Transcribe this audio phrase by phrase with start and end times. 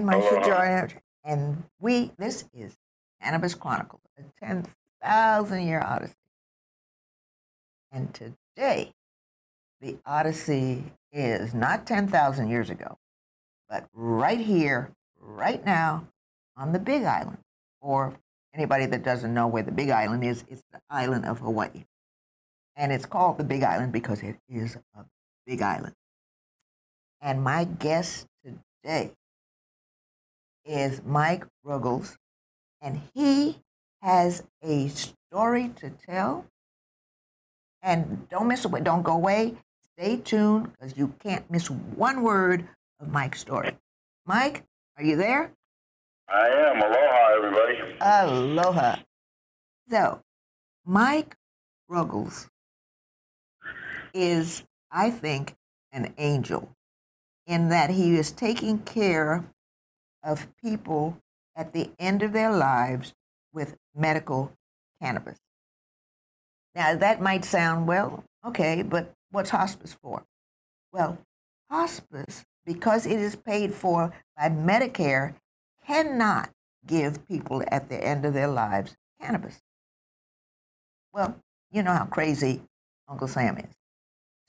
[0.00, 0.86] I'm Marsha Aloha.
[1.24, 2.74] And we, this is
[3.20, 6.14] Cannabis Chronicles, a 10,000 year odyssey.
[7.92, 8.94] And today,
[9.82, 12.96] the odyssey is not 10,000 years ago,
[13.68, 14.90] but right here,
[15.20, 16.06] right now,
[16.56, 17.40] on the Big Island.
[17.82, 18.14] Or
[18.54, 21.84] anybody that doesn't know where the Big Island is, it's the island of Hawaii.
[22.74, 25.04] And it's called the Big Island because it is a
[25.46, 25.94] big island.
[27.20, 28.26] And my guest
[28.82, 29.12] today
[30.64, 32.16] is Mike Ruggles,
[32.80, 33.58] and he
[34.02, 36.46] has a story to tell.
[37.82, 38.84] And don't miss it.
[38.84, 39.54] Don't go away.
[39.98, 42.68] Stay tuned because you can't miss one word
[43.00, 43.76] of Mike's story.
[44.26, 44.64] Mike,
[44.96, 45.52] are you there?
[46.28, 46.76] I am.
[46.76, 47.78] Aloha, everybody.
[48.00, 48.96] Aloha.
[49.88, 50.20] So,
[50.84, 51.36] Mike
[51.88, 52.48] Ruggles
[54.14, 55.56] is, I think,
[55.92, 56.76] an angel
[57.46, 59.44] in that he is taking care
[60.22, 61.18] of people
[61.56, 63.14] at the end of their lives
[63.52, 64.52] with medical
[65.00, 65.38] cannabis.
[66.74, 70.24] Now, that might sound, well, okay, but what's hospice for?
[70.92, 71.18] Well,
[71.70, 75.34] hospice, because it is paid for by Medicare,
[75.84, 76.50] cannot
[76.86, 79.60] give people at the end of their lives cannabis.
[81.12, 81.36] Well,
[81.70, 82.62] you know how crazy
[83.08, 83.74] Uncle Sam is.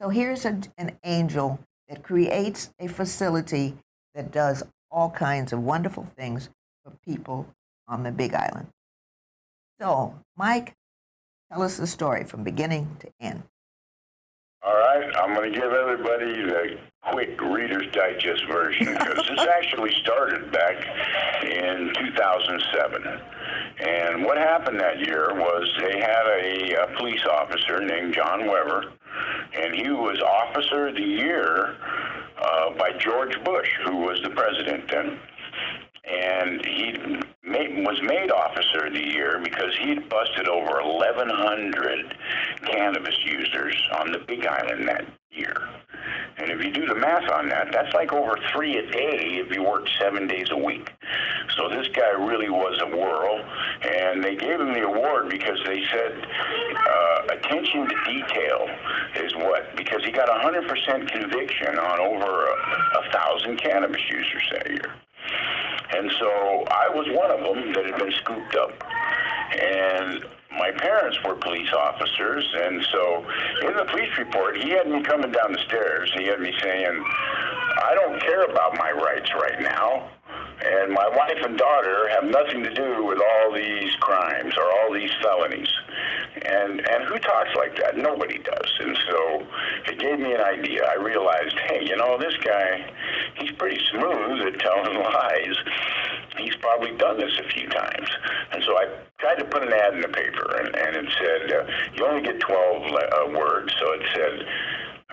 [0.02, 3.76] So here's a, an angel that creates a facility
[4.16, 6.50] that does all kinds of wonderful things
[6.84, 7.48] for people
[7.88, 8.68] on the Big Island.
[9.80, 10.76] So, Mike,
[11.52, 13.44] tell us the story from beginning to end.
[14.64, 16.78] All right, I'm going to give everybody the
[17.12, 20.86] quick Reader's Digest version because this actually started back
[21.44, 23.04] in 2007.
[23.80, 28.94] And what happened that year was they had a, a police officer named John Weber,
[29.54, 31.78] and he was Officer of the Year
[32.42, 35.20] uh, by George Bush, who was the president then.
[36.04, 36.94] And he
[37.44, 42.18] made, was made Officer of the Year because he'd busted over 1,100
[42.66, 45.56] cannabis users on the Big Island that year.
[46.38, 49.54] And if you do the math on that, that's like over three a day if
[49.54, 50.90] you worked seven days a week.
[51.58, 53.44] So this guy really was a whirl,
[53.82, 56.26] and they gave him the award because they said
[56.76, 58.68] uh, attention to detail
[59.18, 62.54] is what because he got 100% conviction on over a,
[63.00, 64.94] a thousand cannabis users that year.
[65.94, 68.72] And so I was one of them that had been scooped up.
[69.52, 70.26] And
[70.58, 73.26] my parents were police officers, and so
[73.68, 76.12] in the police report, he had me coming down the stairs.
[76.18, 77.04] He had me saying,
[77.84, 80.10] I don't care about my rights right now.
[80.64, 84.94] And my wife and daughter have nothing to do with all these crimes or all
[84.94, 85.70] these felonies.
[86.46, 87.98] And and who talks like that?
[87.98, 88.72] Nobody does.
[88.80, 89.48] And so
[89.88, 90.86] it gave me an idea.
[90.86, 92.92] I realized, hey, you know, this guy,
[93.40, 95.56] he's pretty smooth at telling lies.
[96.38, 98.10] He's probably done this a few times.
[98.52, 98.86] And so I
[99.20, 102.24] tried to put an ad in the paper, and, and it said, uh, you only
[102.24, 103.74] get 12 le- uh, words.
[103.80, 104.48] So it said,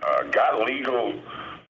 [0.03, 1.15] uh, got legal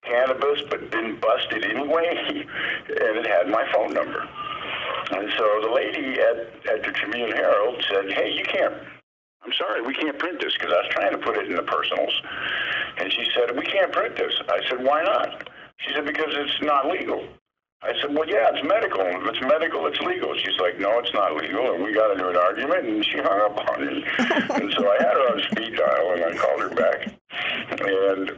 [0.02, 2.46] cannabis but been busted anyway,
[2.88, 4.22] and it had my phone number.
[5.10, 6.36] And so the lady at,
[6.70, 8.74] at the Tribune Herald said, hey, you can't,
[9.42, 11.62] I'm sorry, we can't print this because I was trying to put it in the
[11.62, 12.14] personals.
[12.98, 14.34] And she said, we can't print this.
[14.48, 15.48] I said, why not?
[15.78, 17.26] She said, because it's not legal.
[17.82, 19.02] I said, well, yeah, it's medical.
[19.02, 20.34] If it's medical, it's legal.
[20.36, 21.74] She's like, no, it's not legal.
[21.74, 24.04] And we got into an argument, and she hung up on me.
[24.18, 27.06] and so I had her on speed dial, and I called her back.
[27.80, 28.32] And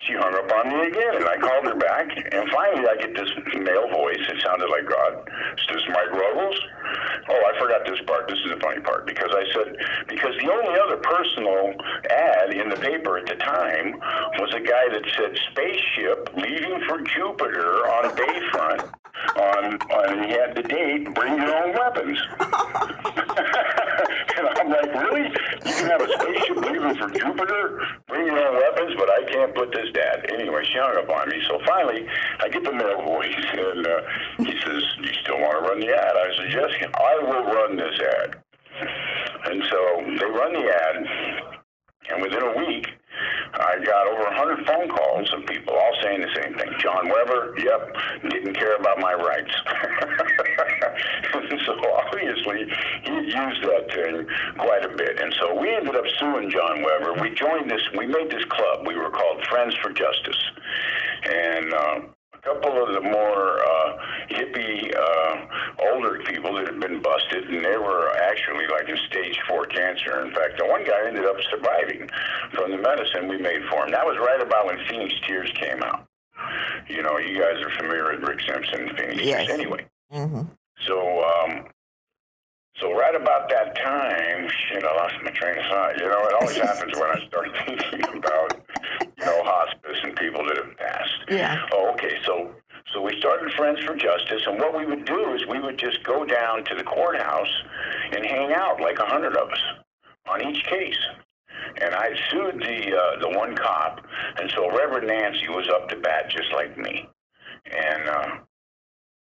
[0.00, 2.08] she hung up on me again, and I called her back.
[2.32, 4.20] And finally, I get this male voice.
[4.28, 5.28] It sounded like God.
[5.58, 6.60] Is this Mike Ruggles?
[7.28, 8.28] Oh, I forgot this part.
[8.28, 9.76] This is the funny part because I said
[10.08, 11.74] because the only other personal
[12.10, 13.98] ad in the paper at the time
[14.38, 18.92] was a guy that said spaceship leaving for Jupiter on Bayfront.
[19.36, 21.12] On, on he had the date.
[21.14, 22.18] Bring your own weapons.
[22.38, 22.54] and
[24.54, 25.32] I'm like, really?
[25.64, 27.80] You can have a spaceship leaving for Jupiter?
[28.06, 30.26] Bring your own weapons, but I can't put this dad.
[30.32, 31.40] Anyway, she hung up on me.
[31.48, 32.06] So finally,
[32.40, 34.00] I get the male voice, and uh,
[34.38, 37.76] he says, "You still want to run the ad?" I said, "Yes, I will run
[37.76, 38.42] this ad."
[39.46, 39.80] And so
[40.18, 40.96] they run the ad,
[42.10, 42.88] and within a week,
[43.54, 46.72] I got over 100 phone calls of people all saying the same thing.
[46.78, 47.96] John Weber, yep,
[48.30, 49.54] didn't care about my rights.
[51.66, 52.66] so obviously,
[53.04, 54.26] he used that thing
[54.58, 55.20] quite a bit.
[55.20, 57.14] And so we ended up suing John Weber.
[57.20, 58.86] We joined this, we made this club.
[58.86, 60.38] We were called Friends for Justice.
[61.24, 62.00] And uh,
[62.46, 63.98] couple of the more uh,
[64.30, 69.38] hippie, uh, older people that had been busted, and they were actually like in stage
[69.48, 70.24] four cancer.
[70.24, 72.08] In fact, the one guy ended up surviving
[72.54, 73.90] from the medicine we made for him.
[73.90, 76.06] That was right about when Phoenix Tears came out.
[76.88, 79.22] You know, you guys are familiar with Rick Simpson, Phoenix.
[79.22, 79.50] Yes.
[79.50, 80.42] Anyway, Mm-hmm.
[80.86, 81.66] so um,
[82.80, 85.98] so right about that time, shit, I lost my train of thought.
[85.98, 88.65] You know, it always happens when I start thinking about
[89.18, 91.14] know hospice and people that have passed.
[91.28, 91.66] Yeah.
[91.72, 92.14] Oh, okay.
[92.24, 92.52] So
[92.92, 96.02] so we started Friends for Justice, and what we would do is we would just
[96.04, 97.52] go down to the courthouse
[98.12, 99.60] and hang out, like a hundred of us,
[100.30, 100.98] on each case.
[101.82, 104.00] And I sued the uh, the one cop,
[104.40, 107.08] and so Reverend Nancy was up to bat just like me,
[107.76, 108.26] and uh,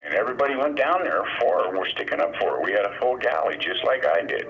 [0.04, 1.78] and everybody went down there for her.
[1.78, 2.64] We're sticking up for her.
[2.64, 4.46] We had a full galley, just like I did.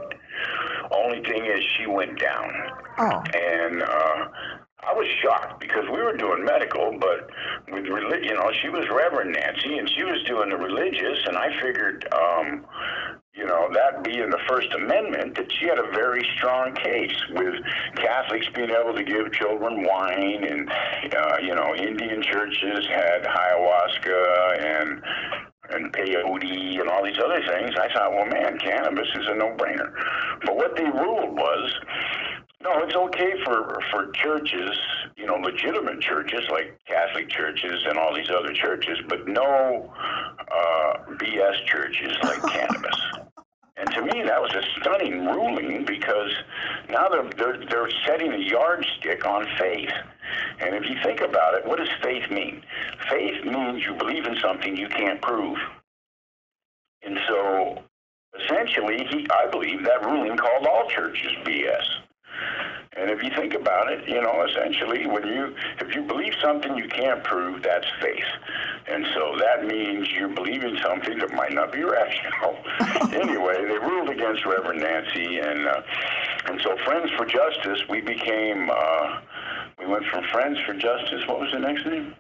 [0.91, 2.51] Only thing is, she went down
[2.99, 3.23] Oh.
[3.33, 4.27] and uh,
[4.83, 7.29] I was shocked because we were doing medical, but
[7.71, 11.35] with religion, you know, she was Reverend Nancy, and she was doing the religious, and
[11.35, 12.65] I figured, um,
[13.33, 17.55] you know, that being the First Amendment, that she had a very strong case with
[17.95, 24.63] Catholics being able to give children wine, and uh, you know, Indian churches had ayahuasca
[24.63, 25.01] and
[25.69, 27.75] and peyote and all these other things.
[27.77, 29.91] I thought, well, man, cannabis is a no-brainer.
[30.45, 31.73] But what they ruled was
[32.63, 34.71] no, it's okay for for churches,
[35.15, 39.93] you know, legitimate churches like Catholic churches and all these other churches, but no
[40.39, 42.99] uh, BS churches like cannabis.
[43.77, 46.31] And to me, that was a stunning ruling because
[46.89, 49.91] now they're, they're they're setting a yardstick on faith.
[50.59, 52.63] And if you think about it, what does faith mean?
[53.07, 55.57] Faith means you believe in something you can't prove.
[57.03, 57.83] And so,
[58.41, 61.85] essentially, he, I believe that ruling called all churches BS.
[62.97, 66.75] And if you think about it, you know, essentially, when you if you believe something
[66.75, 68.25] you can't prove, that's faith.
[68.87, 72.57] And so that means you believe in something that might not be rational.
[73.13, 75.81] anyway, they ruled against Reverend Nancy, and uh,
[76.47, 78.69] and so Friends for Justice, we became.
[78.71, 79.21] Uh,
[79.77, 81.21] we went from Friends for Justice.
[81.27, 82.15] What was the next name?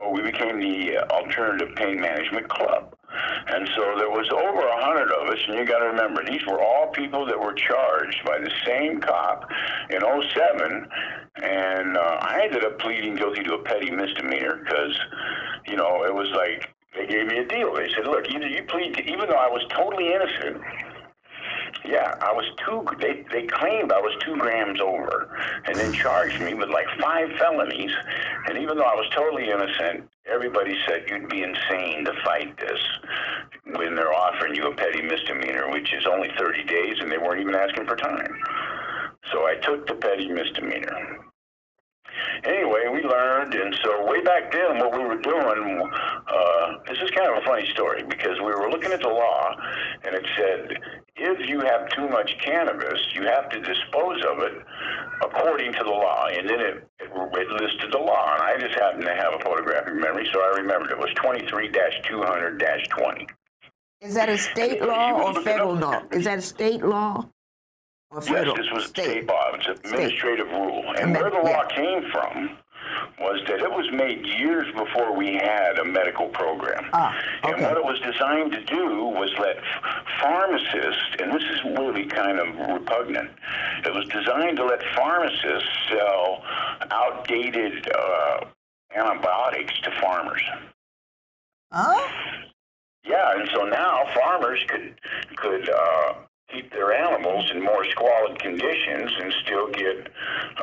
[0.00, 2.94] Oh, we became the uh, Alternative Pain Management Club.
[3.48, 6.44] And so there was over a hundred of us, and you got to remember, these
[6.46, 9.48] were all people that were charged by the same cop
[9.90, 10.88] in 07,
[11.42, 14.98] and uh, I ended up pleading guilty to a petty misdemeanor because,
[15.66, 17.74] you know, it was like they gave me a deal.
[17.74, 20.62] They said, look, either you plead, to, even though I was totally innocent,
[21.84, 22.84] yeah, I was two.
[23.00, 25.36] They they claimed I was two grams over,
[25.66, 27.92] and then charged me with like five felonies.
[28.48, 32.80] And even though I was totally innocent, everybody said you'd be insane to fight this
[33.76, 37.40] when they're offering you a petty misdemeanor, which is only 30 days, and they weren't
[37.40, 38.40] even asking for time.
[39.32, 41.26] So I took the petty misdemeanor.
[42.44, 45.90] Anyway, we learned, and so way back then, what we were doing,
[46.28, 49.54] uh, this is kind of a funny story because we were looking at the law,
[50.04, 50.78] and it said
[51.16, 54.62] if you have too much cannabis, you have to dispose of it
[55.22, 58.74] according to the law, and then it, it, it listed the law, and I just
[58.78, 63.28] happen to have a photographic memory, so I remembered it was 23-200-20.
[64.02, 66.02] Is that a state law or federal law?
[66.12, 67.26] Is that a state law
[68.10, 68.54] or federal?
[68.56, 69.52] Yes, this was a state law.
[69.54, 70.84] It's an administrative rule.
[70.98, 72.58] And where the law came from
[73.18, 76.88] was that it was made years before we had a medical program.
[76.92, 79.56] Ah, And what it was designed to do was let
[80.20, 83.30] pharmacists, and this is really kind of repugnant,
[83.84, 86.42] it was designed to let pharmacists sell
[86.90, 88.44] outdated uh,
[88.94, 90.42] antibiotics to farmers.
[91.72, 92.08] Huh?
[93.04, 94.94] Yeah, and so now farmers could
[95.36, 96.14] could uh,
[96.56, 100.08] keep their animals in more squalid conditions and still get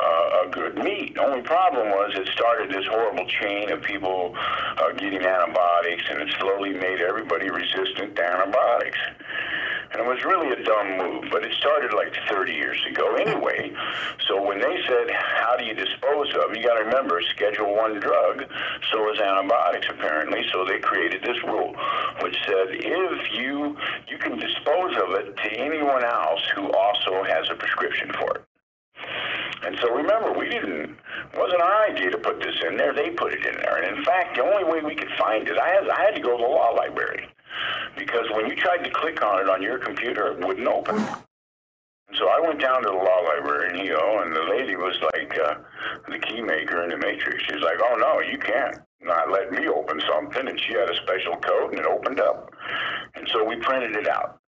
[0.01, 1.13] uh, a good meat.
[1.13, 6.21] The only problem was it started this horrible chain of people uh, getting antibiotics, and
[6.21, 8.97] it slowly made everybody resistant to antibiotics.
[9.93, 13.71] And it was really a dumb move, but it started like 30 years ago anyway.
[14.27, 17.99] So when they said, how do you dispose of, you got to remember, Schedule 1
[17.99, 18.43] drug,
[18.91, 20.41] so is antibiotics apparently.
[20.51, 21.75] So they created this rule,
[22.23, 23.77] which said if you,
[24.09, 28.45] you can dispose of it to anyone else who also has a prescription for it.
[29.65, 30.97] And so remember, we didn't,
[31.37, 32.93] wasn't our idea to put this in there.
[32.93, 33.77] They put it in there.
[33.77, 36.21] And in fact, the only way we could find it, I had, I had to
[36.21, 37.27] go to the law library.
[37.97, 40.97] Because when you tried to click on it on your computer, it wouldn't open.
[42.15, 45.37] So I went down to the law library in Hilo, and the lady was like,
[45.39, 45.55] uh,
[46.09, 47.43] the key maker in the matrix.
[47.45, 50.47] She's like, oh no, you can't not let me open something.
[50.47, 52.51] And she had a special code, and it opened up.
[53.15, 54.39] And so we printed it out.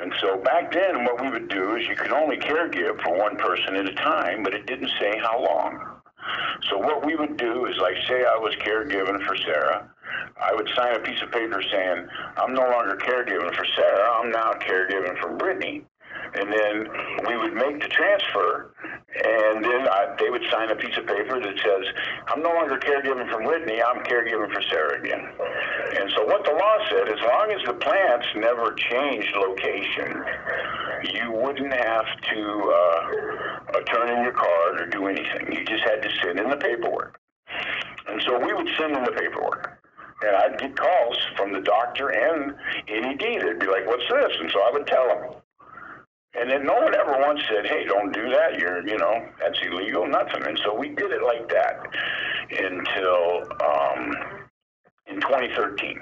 [0.00, 3.36] And so back then, what we would do is you could only caregive for one
[3.36, 6.00] person at a time, but it didn't say how long.
[6.70, 9.90] So what we would do is, like, say I was caregiving for Sarah,
[10.40, 14.30] I would sign a piece of paper saying, I'm no longer caregiving for Sarah, I'm
[14.30, 15.84] now caregiving for Brittany.
[16.34, 16.88] And then
[17.26, 18.74] we would make the transfer,
[19.14, 21.84] And then I, they would sign a piece of paper that says,
[22.28, 25.26] I'm no longer caregiving for Whitney, I'm caregiving for Sarah again.
[25.98, 30.22] And so what the law said, as long as the plants never changed location,
[31.14, 35.52] you wouldn't have to uh, turn in your card or do anything.
[35.52, 37.18] You just had to send in the paperwork.
[38.08, 39.77] And so we would send in the paperwork.
[40.20, 42.54] And I'd get calls from the doctor and
[42.88, 43.20] NED.
[43.20, 44.32] They'd be like, what's this?
[44.40, 45.34] And so I would tell them.
[46.34, 48.58] And then no one ever once said, hey, don't do that.
[48.58, 50.44] You're, you know, that's illegal, nothing.
[50.44, 51.86] And so we did it like that
[52.50, 54.14] until um,
[55.06, 55.98] in 2013.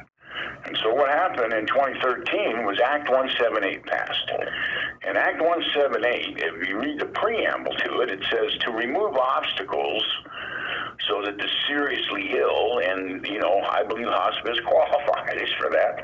[0.66, 4.30] And so what happened in 2013 was Act 178 passed.
[5.06, 10.02] And Act 178, if you read the preamble to it, it says to remove obstacles
[11.08, 16.02] so that the seriously ill, and you know, I believe hospice qualifies for that,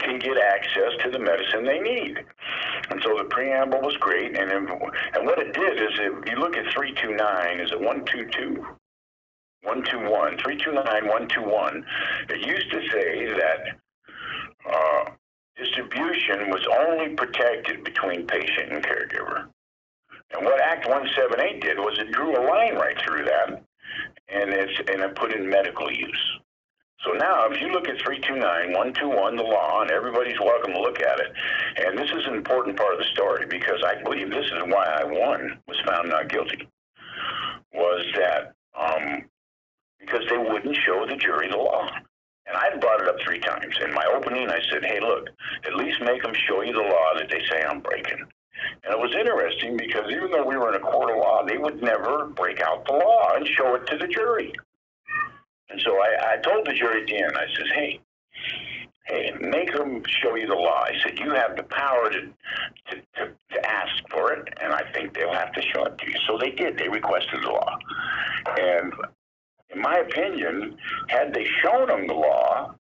[0.00, 2.18] can get access to the medicine they need.
[2.90, 6.56] And so the preamble was great, and and what it did is, if you look
[6.56, 8.66] at 329, is it 122?
[9.62, 11.84] 121, 329, 121.
[12.28, 13.60] It used to say that
[14.70, 15.10] uh,
[15.56, 19.48] distribution was only protected between patient and caregiver.
[20.32, 23.62] And what Act 178 did was it drew a line right through that
[24.28, 26.38] and it's and it put in medical use.
[27.04, 31.00] So now, if you look at 329, 121, the law, and everybody's welcome to look
[31.00, 31.30] at it,
[31.76, 34.86] and this is an important part of the story because I believe this is why
[34.86, 36.66] I won, was found not guilty,
[37.72, 39.22] was that um,
[40.00, 41.88] because they wouldn't show the jury the law.
[42.46, 43.76] And I brought it up three times.
[43.84, 45.28] In my opening, I said, hey, look,
[45.66, 48.24] at least make them show you the law that they say I'm breaking.
[48.84, 51.58] And it was interesting because even though we were in a court of law, they
[51.58, 54.52] would never break out the law and show it to the jury.
[55.68, 58.00] And so I, I told the jury at the end, I says, hey,
[59.06, 60.84] hey, make them show you the law.
[60.84, 64.82] I said, you have the power to, to, to, to ask for it, and I
[64.92, 66.16] think they'll have to show it to you.
[66.26, 66.78] So they did.
[66.78, 67.78] They requested the law.
[68.58, 68.92] And
[69.70, 70.76] in my opinion,
[71.08, 72.74] had they shown them the law,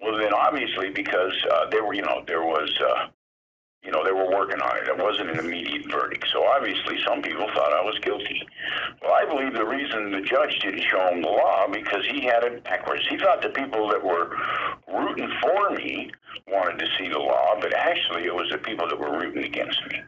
[0.00, 3.06] well, then obviously because uh, there were, you know, there was uh,
[3.82, 4.88] you know, they were working on it.
[4.88, 6.26] It wasn't an immediate verdict.
[6.32, 8.40] So obviously some people thought I was guilty.
[9.02, 12.44] Well, I believe the reason the judge didn't show him the law because he had
[12.44, 13.02] it backwards.
[13.10, 14.30] He thought the people that were
[14.86, 16.10] rooting for me
[16.46, 19.80] wanted to see the law, but actually it was the people that were rooting against
[19.90, 20.00] me.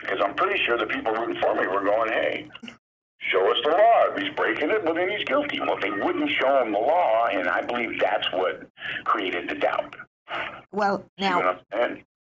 [0.00, 2.48] Because I'm pretty sure the people rooting for me were going, hey,
[3.18, 4.04] show us the law.
[4.10, 5.60] If he's breaking it, well, then he's guilty.
[5.60, 8.66] Well, they wouldn't show him the law, and I believe that's what
[9.04, 9.96] created the doubt.
[10.72, 11.58] Well, now,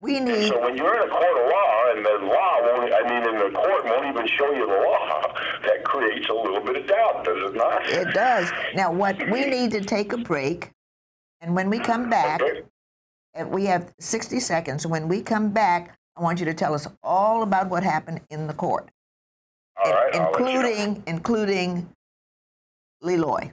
[0.00, 0.48] we need.
[0.48, 3.38] So when you're in a court of law and the law won't, I mean, in
[3.38, 5.34] the court won't even show you the law,
[5.66, 7.86] that creates a little bit of doubt, does it not?
[7.88, 8.50] It does.
[8.74, 10.70] Now, what we need to take a break,
[11.40, 13.44] and when we come back, okay.
[13.44, 14.86] we have 60 seconds.
[14.86, 18.46] When we come back, I want you to tell us all about what happened in
[18.46, 18.88] the court,
[19.84, 21.02] all right, including you know.
[21.06, 21.88] including
[23.02, 23.52] Leloy.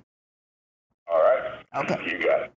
[1.12, 1.64] All right.
[1.76, 1.98] Okay.
[2.06, 2.55] You got it.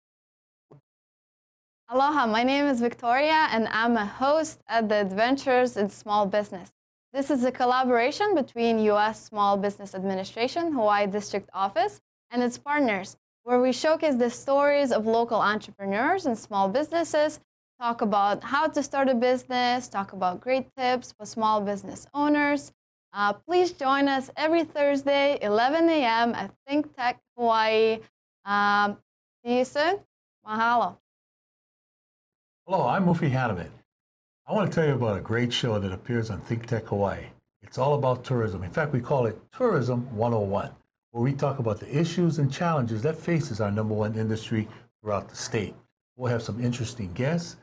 [1.90, 6.72] Aloha, my name is Victoria and I'm a host at the Adventures in Small Business.
[7.14, 9.24] This is a collaboration between U.S.
[9.24, 15.06] Small Business Administration, Hawaii District Office, and its partners, where we showcase the stories of
[15.06, 17.40] local entrepreneurs and small businesses,
[17.80, 22.70] talk about how to start a business, talk about great tips for small business owners.
[23.14, 26.34] Uh, please join us every Thursday, 11 a.m.
[26.34, 28.00] at Think Tech Hawaii.
[28.44, 28.98] Um,
[29.42, 30.00] see you soon.
[30.46, 30.98] Mahalo.
[32.70, 33.70] Hello, I'm Mufi Hannemann.
[34.46, 37.24] I want to tell you about a great show that appears on Think Tech Hawaii.
[37.62, 38.62] It's all about tourism.
[38.62, 40.70] In fact, we call it Tourism 101,
[41.12, 44.68] where we talk about the issues and challenges that faces our number one industry
[45.00, 45.74] throughout the state.
[46.16, 47.56] We'll have some interesting guests,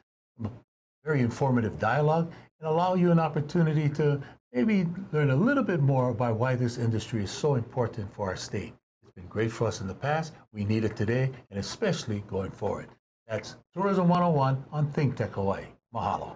[1.04, 4.20] very informative dialogue, and allow you an opportunity to
[4.54, 8.36] maybe learn a little bit more about why this industry is so important for our
[8.36, 8.74] state.
[9.04, 10.34] It's been great for us in the past.
[10.52, 12.88] We need it today, and especially going forward.
[13.28, 15.64] That's Tourism 101 on Think Tech Hawaii.
[15.92, 16.36] Mahalo.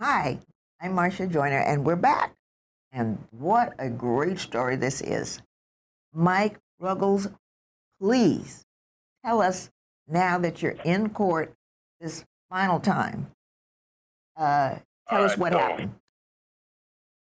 [0.00, 0.38] Hi,
[0.80, 2.34] I'm Marsha Joyner, and we're back.
[2.90, 5.42] And what a great story this is.
[6.14, 7.28] Mike Ruggles,
[8.00, 8.64] please
[9.26, 9.70] tell us
[10.08, 11.52] now that you're in court
[12.00, 13.30] this final time.
[14.38, 14.76] Uh,
[15.10, 15.94] tell us what happened.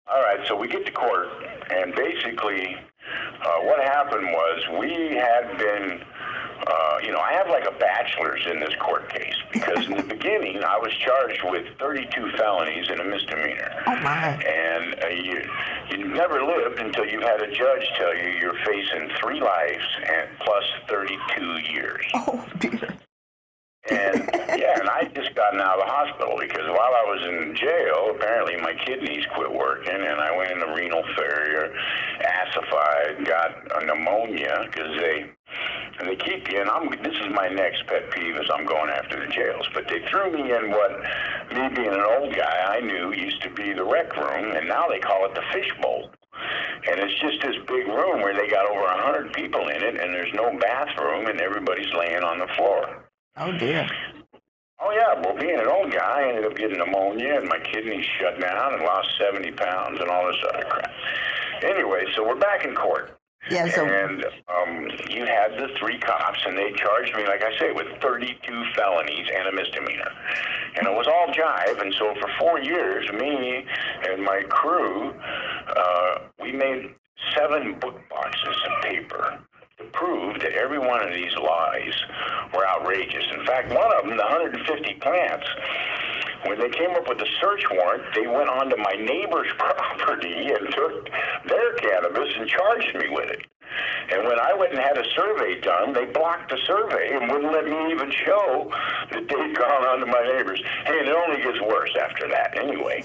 [0.09, 1.27] All right, so we get to court,
[1.69, 2.77] and basically,
[3.41, 6.01] uh, what happened was we had been,
[6.65, 10.03] uh, you know, I have like a bachelor's in this court case because in the
[10.15, 13.83] beginning I was charged with 32 felonies and a misdemeanor.
[13.85, 14.41] Oh my!
[14.43, 15.41] And uh, you
[15.91, 20.29] you never lived until you've had a judge tell you you're facing three lives and
[20.39, 22.05] plus 32 years.
[22.13, 22.97] Oh dear.
[23.89, 24.29] And
[24.59, 28.11] yeah, and I just gotten out of the hospital because while I was in jail,
[28.15, 31.73] apparently my kidneys quit working, and I went into renal failure,
[32.19, 35.29] acidified, got a pneumonia because they
[35.99, 36.59] and they keep you.
[36.59, 39.87] And I'm this is my next pet peeve is I'm going after the jails, but
[39.87, 40.91] they threw me in what
[41.55, 44.87] me being an old guy I knew used to be the rec room, and now
[44.89, 46.11] they call it the fishbowl.
[46.89, 49.99] And it's just this big room where they got over a hundred people in it,
[49.99, 53.06] and there's no bathroom, and everybody's laying on the floor.
[53.39, 53.87] Oh dear.
[54.79, 58.05] Oh yeah, well being an old guy, I ended up getting pneumonia and my kidneys
[58.19, 60.91] shut down and lost 70 pounds and all this other crap.
[61.63, 63.17] Anyway, so we're back in court.
[63.49, 67.57] Yeah, so And um, you had the three cops, and they charged me, like I
[67.57, 70.11] say, with 32 felonies and a misdemeanor.
[70.75, 71.81] And it was all jive.
[71.81, 73.65] And so for four years, me
[74.03, 75.13] and my crew,
[75.75, 76.93] uh, we made
[77.35, 79.39] seven book boxes of paper
[80.39, 81.93] to that every one of these lies
[82.53, 83.25] were outrageous.
[83.33, 85.47] In fact, one of them, the 150 plants,
[86.45, 90.73] when they came up with the search warrant, they went onto my neighbor's property and
[90.73, 91.09] took
[91.47, 93.45] their cannabis and charged me with it.
[94.09, 97.51] And when I went and had a survey done, they blocked the survey and wouldn't
[97.51, 98.71] let me even show
[99.11, 100.61] that they'd gone onto my neighbors.
[100.85, 103.03] And it only gets worse after that anyway.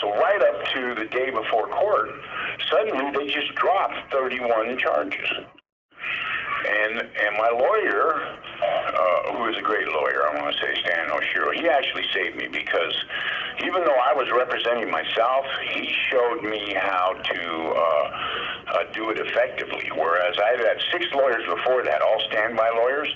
[0.00, 2.10] So right up to the day before court,
[2.70, 5.28] suddenly they just dropped 31 charges.
[6.62, 11.08] And and my lawyer, uh, who is a great lawyer, I want to say Stan
[11.10, 12.94] Oshiro, he actually saved me because
[13.64, 17.42] even though I was representing myself, he showed me how to
[17.74, 19.90] uh, uh, do it effectively.
[19.94, 23.08] Whereas I had six lawyers before that, all standby lawyers,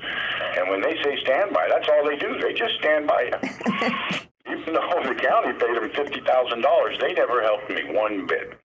[0.58, 2.38] and when they say standby, that's all they do.
[2.40, 4.20] They just stand by you.
[4.48, 8.58] Even though the county paid them fifty thousand dollars, they never helped me one bit.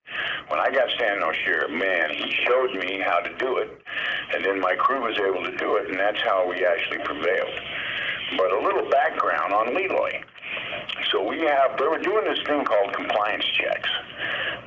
[0.47, 3.81] When I got Stan O'Shea, man, he showed me how to do it,
[4.33, 7.59] and then my crew was able to do it, and that's how we actually prevailed.
[8.37, 10.23] But a little background on Leroy.
[11.11, 13.89] So we have, they were doing this thing called compliance checks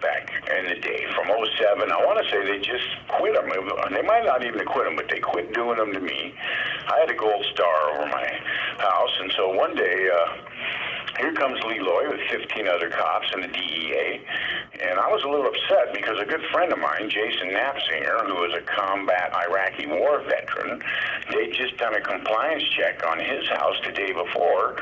[0.01, 1.91] back in the day from 07.
[1.91, 3.49] I want to say they just quit them.
[3.93, 6.35] They might not even quit them, but they quit doing them to me.
[6.89, 8.29] I had a gold star over my
[8.79, 10.27] house, and so one day, uh,
[11.19, 14.21] here comes Leroy with 15 other cops and the DEA.
[14.83, 18.35] And I was a little upset because a good friend of mine, Jason Knapsinger, who
[18.35, 20.83] was a combat Iraqi war veteran,
[21.31, 24.77] they'd just done a compliance check on his house the day before,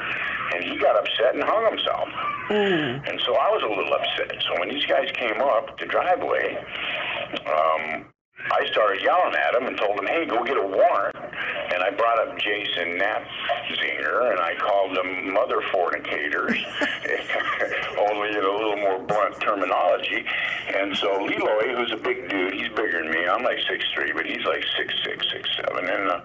[0.55, 2.09] and he got upset and hung himself.
[3.07, 4.43] And so I was a little upset.
[4.49, 6.57] So when these guys came up the driveway,
[7.47, 8.07] um,
[8.51, 11.17] I started yelling at him and told him, hey, go get a warrant.
[11.73, 16.59] And I brought up Jason Knapzinger and I called them mother fornicators,
[18.11, 20.25] only in a little more blunt terminology.
[20.75, 23.27] And so Leroy, who's a big dude, he's bigger than me.
[23.27, 25.89] I'm like six three, but he's like six six, six seven.
[25.89, 26.21] And uh,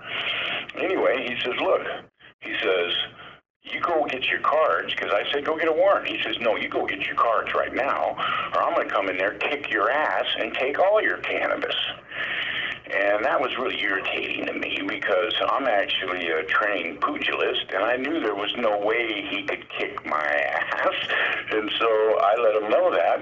[0.78, 1.82] anyway, he says, look,
[2.42, 2.94] he says,
[3.74, 6.08] you go get your cards, because I said, go get a warrant.
[6.08, 8.16] He says, no, you go get your cards right now,
[8.54, 11.76] or I'm going to come in there, kick your ass, and take all your cannabis.
[12.90, 17.98] And that was really irritating to me because I'm actually a trained pugilist, and I
[17.98, 20.94] knew there was no way he could kick my ass.
[21.52, 21.86] And so
[22.22, 23.20] I let him know that,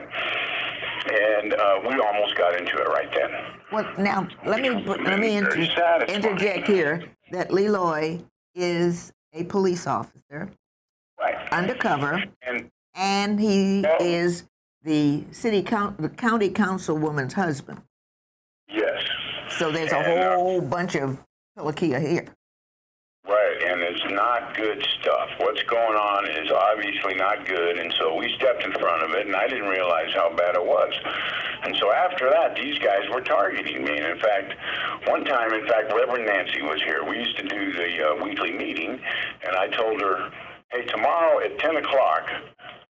[1.11, 3.31] and uh, we almost got into it right then.
[3.71, 10.49] well, now let me let me inter- interject here that Leloy is a police officer
[11.19, 11.35] Right.
[11.51, 14.45] undercover, And and he is
[14.83, 17.81] the city coun- the county councilwoman's husband.
[18.67, 19.03] yes.
[19.49, 21.23] So there's a And, uh, whole bunch of
[21.57, 22.25] Pilikia here.
[23.65, 25.29] And it's not good stuff.
[25.39, 29.25] What's going on is obviously not good, and so we stepped in front of it,
[29.25, 30.93] and I didn't realize how bad it was.
[31.63, 33.97] And so after that, these guys were targeting me.
[33.97, 34.53] And in fact,
[35.07, 37.03] one time, in fact, Reverend Nancy was here.
[37.03, 38.99] We used to do the uh, weekly meeting,
[39.41, 40.29] and I told her,
[40.69, 42.29] hey, tomorrow at 10 o'clock,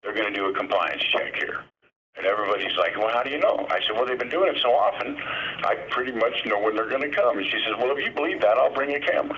[0.03, 1.63] they're going to do a compliance check here.
[2.17, 3.65] And everybody's like, well, how do you know?
[3.69, 5.17] I said, well, they've been doing it so often,
[5.63, 7.37] I pretty much know when they're going to come.
[7.37, 9.37] And she says, well, if you believe that, I'll bring a camera.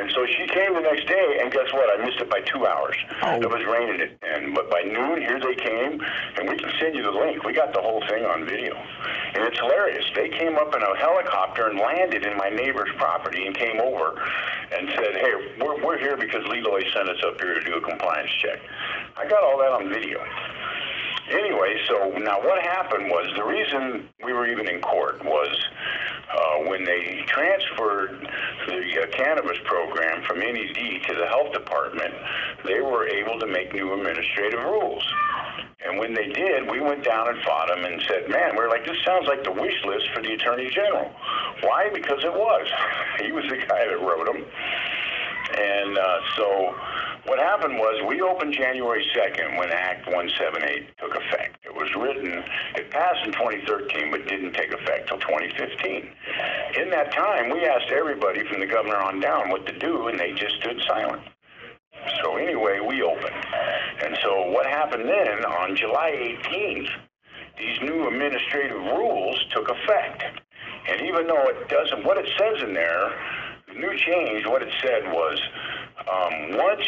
[0.00, 1.92] And so she came the next day, and guess what?
[1.92, 2.96] I missed it by two hours.
[3.20, 3.36] Oh.
[3.36, 6.00] It was raining, at- and but by noon, here they came,
[6.40, 7.44] and we can send you the link.
[7.44, 8.74] We got the whole thing on video,
[9.34, 10.06] and it's hilarious.
[10.14, 14.16] They came up in a helicopter and landed in my neighbor's property and came over
[14.72, 17.80] and said, "Hey, we're we're here because Leroy sent us up here to do a
[17.82, 18.58] compliance check."
[19.18, 20.24] I got all that on video.
[21.30, 25.54] Anyway, so now what happened was the reason we were even in court was
[26.40, 28.26] uh, when they transferred
[28.66, 32.14] the uh, cannabis program from NED to the health department,
[32.64, 35.04] they were able to make new administrative rules.
[35.84, 38.84] And when they did, we went down and fought them and said, man, we're like,
[38.86, 41.10] this sounds like the wish list for the Attorney General.
[41.62, 41.90] Why?
[41.92, 42.68] Because it was.
[43.20, 44.42] He was the guy that wrote them.
[45.58, 46.74] And uh, so
[47.30, 51.58] what happened was we opened January 2nd when Act 178 took effect.
[51.64, 52.42] It was written,
[52.74, 56.10] it passed in 2013, but didn't take effect till 2015.
[56.82, 60.18] In that time, we asked everybody from the governor on down what to do, and
[60.18, 61.22] they just stood silent.
[62.20, 63.46] So anyway, we opened.
[64.02, 66.90] And so what happened then on July 18th,
[67.56, 70.24] these new administrative rules took effect.
[70.88, 73.12] And even though it doesn't, what it says in there,
[73.49, 75.40] the new change, what it said was
[76.00, 76.86] um, once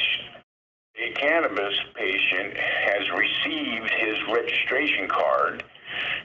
[0.96, 5.64] a cannabis patient has received his registration card,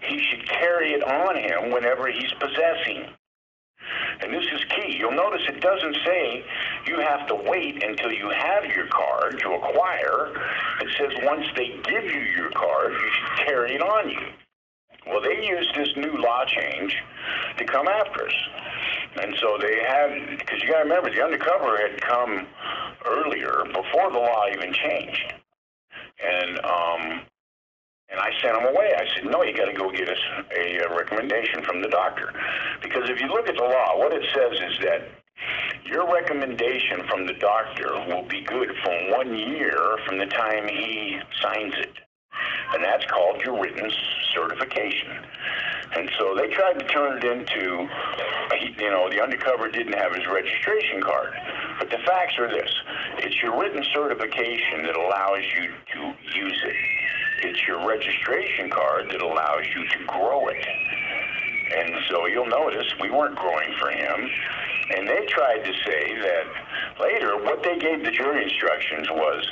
[0.04, 3.06] he should carry it on him whenever he's possessing.
[4.22, 4.98] And this is key.
[4.98, 6.44] You'll notice it doesn't say
[6.88, 10.34] you have to wait until you have your card to acquire.
[10.82, 14.47] It says once they give you your card, you should carry it on you.
[15.10, 16.96] Well, they used this new law change
[17.58, 18.34] to come after us.
[19.22, 22.48] And so they had, because you got to remember, the undercover had come
[23.06, 25.34] earlier before the law even changed.
[26.20, 27.22] And um,
[28.10, 28.94] and I sent him away.
[28.96, 30.20] I said, no, you got to go get us
[30.58, 32.32] a, a recommendation from the doctor.
[32.82, 35.10] Because if you look at the law, what it says is that
[35.86, 41.20] your recommendation from the doctor will be good for one year from the time he
[41.42, 41.94] signs it.
[42.74, 43.92] And that's called your written
[44.34, 45.18] certification.
[45.96, 47.88] And so they tried to turn it into,
[48.78, 51.34] you know, the undercover didn't have his registration card.
[51.80, 52.70] But the facts are this
[53.20, 56.76] it's your written certification that allows you to use it
[57.44, 60.66] it's your registration card that allows you to grow it.
[61.78, 64.30] And so you'll notice we weren't growing for him.
[64.96, 66.46] And they tried to say that
[67.00, 69.46] later, what they gave the jury instructions was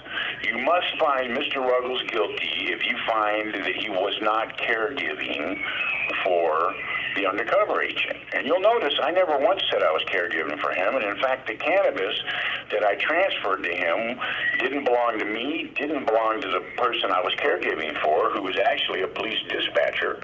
[0.44, 1.58] you must find Mr.
[1.58, 5.62] Ruggles guilty if you find that he was not caregiving
[6.24, 6.74] for
[7.16, 8.18] the undercover agent.
[8.34, 10.96] And you'll notice I never once said I was caregiving for him.
[10.96, 12.16] And in fact, the cannabis
[12.72, 14.20] that I transferred to him
[14.60, 18.58] didn't belong to me, didn't belong to the person I was caregiving for, who was
[18.58, 20.22] actually a police dispatcher,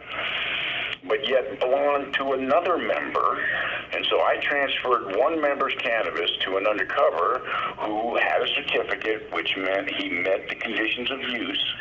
[1.07, 3.39] but yet belonged to another member.
[3.93, 7.41] And so I transferred one member's cannabis to an undercover
[7.79, 11.73] who had a certificate, which meant he met the conditions of use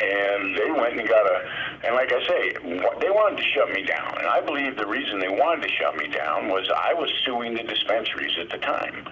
[0.00, 1.38] and they went and got a,
[1.84, 2.52] and like I say,
[3.00, 4.18] they wanted to shut me down.
[4.18, 7.54] And I believe the reason they wanted to shut me down was I was suing
[7.54, 9.06] the dispensaries at the time.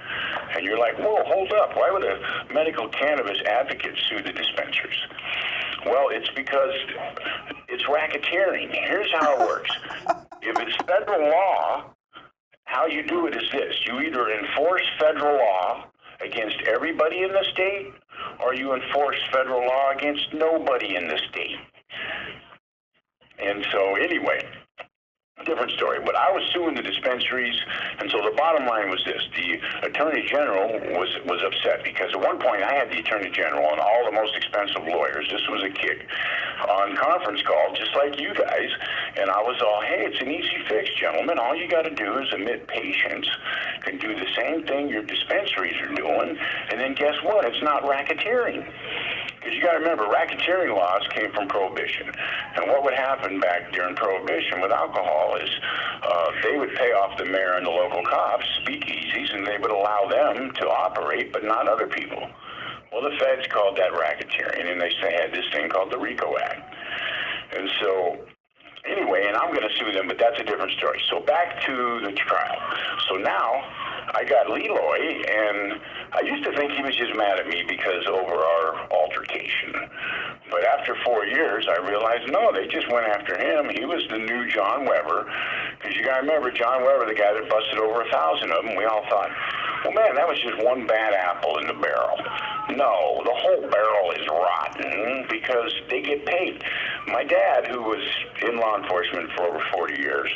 [0.55, 1.77] And you're like, whoa, hold up.
[1.77, 2.21] Why would a
[2.53, 4.99] medical cannabis advocate sue the dispensaries?
[5.87, 6.75] Well, it's because
[7.79, 8.71] it's racketeering.
[8.73, 9.71] Here's how it works.
[10.43, 11.85] if it's federal law,
[12.65, 13.75] how you do it is this.
[13.87, 15.85] You either enforce federal law
[16.21, 17.93] against everybody in the state
[18.43, 21.57] or you enforce federal law against nobody in the state.
[23.39, 24.45] And so, anyway,
[25.45, 26.01] different story.
[26.05, 27.57] But I was suing the dispensaries,
[27.99, 32.21] and so the bottom line was this: the attorney general was was upset because at
[32.21, 35.29] one point I had the attorney general and all the most expensive lawyers.
[35.31, 36.07] This was a kick
[36.69, 38.71] on conference call, just like you guys,
[39.17, 41.39] and I was all, "Hey, it's an easy fix, gentlemen.
[41.39, 43.29] All you got to do is admit patients
[43.83, 46.39] can do the same thing your dispensaries are doing,
[46.71, 47.45] and then guess what?
[47.45, 48.67] It's not racketeering."
[49.49, 52.13] Because you got to remember, racketeering laws came from Prohibition.
[52.57, 55.49] And what would happen back during Prohibition with alcohol is
[56.03, 59.71] uh, they would pay off the mayor and the local cops, speakeasies, and they would
[59.71, 62.29] allow them to operate, but not other people.
[62.93, 66.75] Well, the feds called that racketeering, and they had this thing called the RICO Act.
[67.57, 68.19] And so
[68.85, 71.01] anyway, and I'm going to sue them, but that's a different story.
[71.09, 72.61] So back to the trial.
[73.09, 73.65] So now
[74.15, 75.81] I got Leroy, and
[76.13, 79.75] I used to think he was just mad at me because over our altercation.
[80.51, 83.69] But after four years, I realized no, they just went after him.
[83.77, 85.31] He was the new John Weber,
[85.77, 88.65] because you got to remember John Weber, the guy that busted over a thousand of
[88.65, 88.77] them.
[88.77, 89.31] We all thought,
[89.85, 92.17] well, man, that was just one bad apple in the barrel.
[92.71, 96.65] No, the whole barrel is rotten because they get paid.
[97.09, 98.05] My dad, who was
[98.43, 100.31] in law enforcement for over 40 years,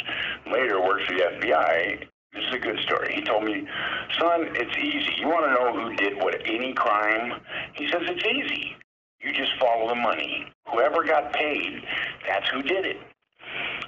[0.50, 2.11] later worked for the FBI.
[2.32, 3.14] This is a good story.
[3.14, 3.66] He told me,
[4.18, 5.20] son, it's easy.
[5.20, 7.40] You want to know who did what any crime?
[7.74, 8.74] He says it's easy.
[9.20, 10.46] You just follow the money.
[10.72, 11.82] Whoever got paid,
[12.26, 12.96] that's who did it.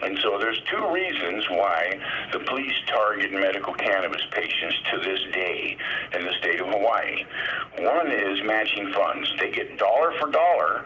[0.03, 1.99] And so there's two reasons why
[2.33, 5.79] the police target medical cannabis patients to this day
[6.13, 7.25] in the state of Hawaii.
[7.79, 9.33] One is matching funds.
[9.41, 10.85] They get dollar for dollar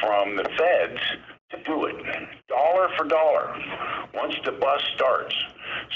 [0.00, 1.00] from the feds
[1.56, 1.96] to do it.
[2.48, 3.54] Dollar for dollar.
[4.14, 5.34] Once the bus starts.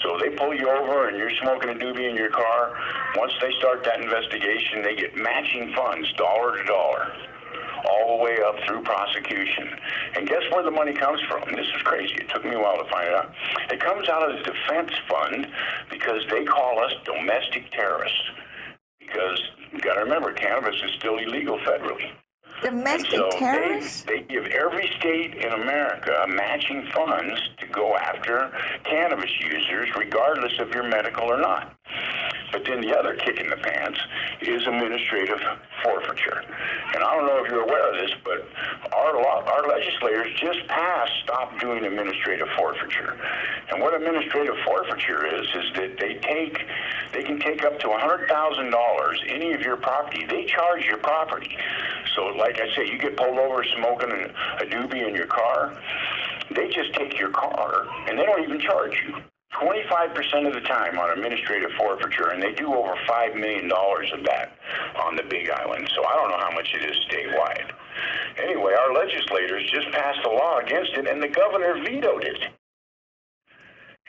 [0.03, 2.77] So they pull you over and you're smoking a doobie in your car.
[3.17, 7.13] Once they start that investigation, they get matching funds, dollar to dollar
[7.91, 9.71] all the way up through prosecution.
[10.17, 11.43] And guess where the money comes from?
[11.55, 12.15] This is crazy.
[12.15, 13.33] It took me a while to find it out.
[13.71, 15.47] It comes out of the defense fund
[15.91, 18.21] because they call us domestic terrorists
[18.99, 19.41] because
[19.73, 22.11] you got to remember, cannabis is still illegal federally.
[22.63, 24.03] Domestic So terrorists?
[24.03, 28.51] they, they give every state in America matching funds to go after
[28.85, 31.75] cannabis users, regardless of your medical or not.
[32.53, 33.99] But then the other kick in the pants
[34.41, 35.41] is administrative
[35.83, 36.43] forfeiture.
[36.95, 38.49] And I don't know if you're aware of this, but
[38.93, 43.17] our law, our legislators just passed stop doing administrative forfeiture.
[43.71, 46.67] And what administrative forfeiture is is that they take
[47.13, 50.27] they can take up to $100,000 any of your property.
[50.27, 51.57] They charge your property.
[52.15, 55.75] So like I say, you get pulled over smoking a, doobie in your car,
[56.55, 59.17] they just take your car and they don't even charge you.
[59.55, 64.53] 25% of the time on administrative forfeiture, and they do over $5 million of that
[65.03, 65.89] on the Big Island.
[65.95, 67.73] So I don't know how much it is statewide.
[68.43, 72.39] Anyway, our legislators just passed a law against it, and the governor vetoed it.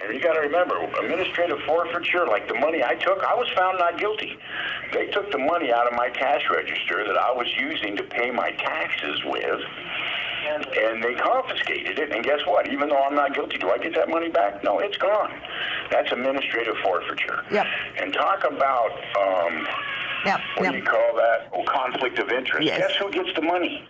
[0.02, 3.80] And you got to remember, administrative forfeiture, like the money I took, I was found
[3.80, 4.38] not guilty.
[4.94, 8.32] They took the money out of my cash register that I was using to pay
[8.32, 9.60] my taxes with,
[10.48, 12.12] and, and they confiscated it.
[12.12, 12.72] And guess what?
[12.72, 14.64] Even though I'm not guilty, do I get that money back?
[14.64, 15.32] No, it's gone.
[15.92, 17.44] That's administrative forfeiture.
[17.52, 17.66] Yep.
[18.02, 19.68] And talk about, um,
[20.26, 20.72] Yep, what yep.
[20.74, 21.50] do you call that?
[21.54, 22.66] Oh, conflict of interest.
[22.66, 22.80] Yes.
[22.80, 23.88] Guess who gets the money?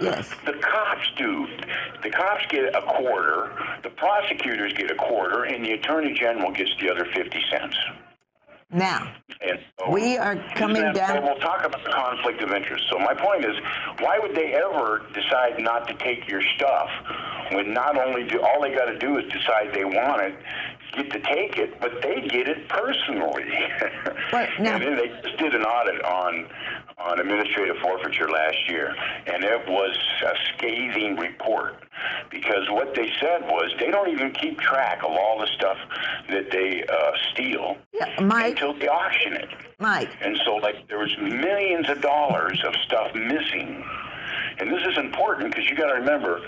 [0.00, 0.30] Yes.
[0.46, 1.46] The cops do.
[2.02, 6.70] The cops get a quarter, the prosecutors get a quarter, and the attorney general gets
[6.80, 7.76] the other 50 cents.
[8.72, 9.12] Now,
[9.44, 12.84] And so- We are coming down- We'll talk about the conflict of interest.
[12.88, 13.56] So my point is,
[13.98, 16.88] why would they ever decide not to take your stuff
[17.50, 20.34] when not only do all they got to do is decide they want it,
[20.92, 23.44] get to take it, but they get it personally.
[24.32, 26.48] Well, now- and then they just did an audit on
[26.98, 28.94] on administrative forfeiture last year,
[29.26, 31.82] and it was a scathing report
[32.30, 35.76] because what they said was they don't even keep track of all the stuff
[36.30, 39.48] that they uh, steal Yeah, Mike, until they auction it.
[39.78, 43.84] Mike, And so, like, there was millions of dollars of stuff missing.
[44.58, 46.40] And this is important because you got to remember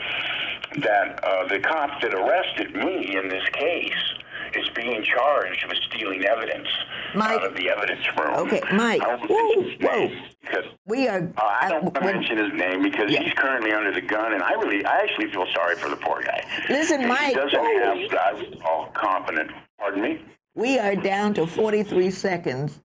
[0.76, 4.13] that uh, the cop that arrested me in this case
[4.56, 6.68] is being charged with stealing evidence
[7.14, 7.30] Mike.
[7.40, 8.34] out of the evidence room.
[8.46, 9.02] Okay, Mike.
[9.02, 10.26] Whoa, mention his name whoa.
[10.42, 11.32] Because we are.
[11.38, 13.22] uh, I don't want to mention his name because Yeah.
[13.22, 16.22] he's currently under the gun, and I really, I actually feel sorry for the poor
[16.22, 16.44] guy.
[16.68, 17.84] Listen, Mike, He doesn't whoa.
[17.84, 19.50] have I would competent.
[19.78, 20.22] Pardon me.
[20.54, 22.80] we are down to 43 seconds.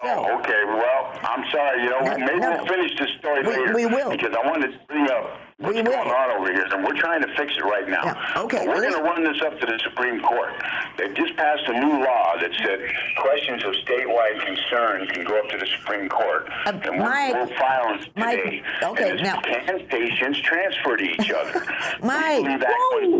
[0.00, 0.62] Oh, okay.
[0.64, 1.82] Well, I'm sorry.
[1.82, 3.74] You know, No, maybe no, we'll finish this story We- later.
[3.74, 4.10] we will.
[4.10, 6.14] Because I wanted to bring up what's We going will.
[6.14, 8.04] on over here, and we're trying to fix it right now.
[8.04, 10.52] Yeah, okay, But we're going to run this up to the Supreme Court.
[10.96, 12.78] They've just passed a new law that said
[13.20, 16.46] questions of statewide concern can go up to the Supreme Court.
[16.64, 18.62] Uh, and we're, Mike, we're filing Mike, today.
[18.84, 21.64] okay, And now- Can patients transfer to each other?
[22.04, 23.18] Mike, Leave Act whoa.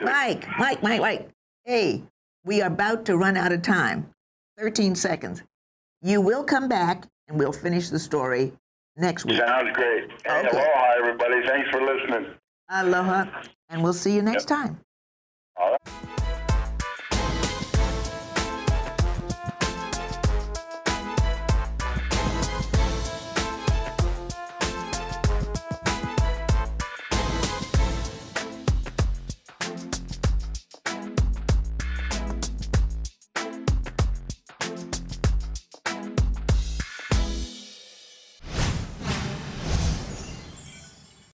[0.00, 1.28] Mike, Mike, Mike, Mike.
[1.66, 2.02] Hey,
[2.46, 4.08] we are about to run out of time.
[4.58, 5.42] 13 seconds.
[6.02, 8.52] You will come back and we'll finish the story
[8.96, 9.38] next week.
[9.38, 10.10] Sounds great.
[10.26, 10.48] Hey, Okay.
[10.58, 11.46] aloha, everybody.
[11.46, 12.34] Thanks for listening.
[12.68, 13.26] Aloha,
[13.70, 14.80] and we'll see you next time.
[15.56, 16.18] All right.